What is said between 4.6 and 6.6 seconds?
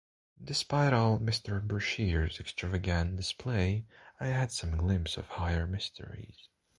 glimpse of higher mysteries.